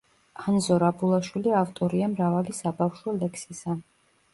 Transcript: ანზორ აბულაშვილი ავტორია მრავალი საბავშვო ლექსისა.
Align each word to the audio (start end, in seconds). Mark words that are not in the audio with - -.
ანზორ 0.53 0.85
აბულაშვილი 0.87 1.55
ავტორია 1.61 2.11
მრავალი 2.17 2.59
საბავშვო 2.65 3.19
ლექსისა. 3.23 3.83